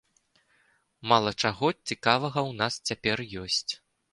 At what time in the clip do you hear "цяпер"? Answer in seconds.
2.87-3.17